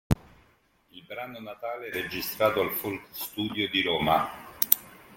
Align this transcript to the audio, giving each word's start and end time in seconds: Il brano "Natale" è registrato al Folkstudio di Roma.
Il 0.89 1.03
brano 1.03 1.39
"Natale" 1.41 1.89
è 1.89 1.93
registrato 1.93 2.59
al 2.61 2.71
Folkstudio 2.71 3.69
di 3.69 3.83
Roma. 3.83 4.27